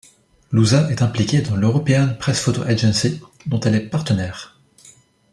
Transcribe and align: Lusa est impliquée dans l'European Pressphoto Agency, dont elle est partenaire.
Lusa 0.51 0.89
est 0.89 1.03
impliquée 1.03 1.43
dans 1.43 1.55
l'European 1.55 2.15
Pressphoto 2.19 2.63
Agency, 2.63 3.21
dont 3.45 3.59
elle 3.59 3.75
est 3.75 3.87
partenaire. 3.87 4.57